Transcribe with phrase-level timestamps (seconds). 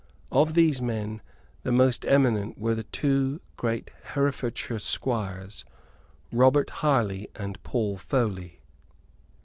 [0.31, 1.21] Of these men
[1.61, 5.63] the most eminent were two great Herefordshire squires,
[6.31, 8.61] Robert Harley and Paul Foley.